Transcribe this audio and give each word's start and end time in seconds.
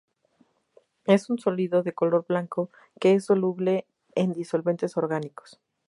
Es 1.05 1.29
un 1.29 1.37
sólido 1.37 1.83
de 1.83 1.93
color 1.93 2.25
blanco 2.27 2.71
que 2.99 3.13
es 3.13 3.25
soluble 3.25 3.85
en 4.15 4.33
disolventes 4.33 4.97
orgánicos. 4.97 5.59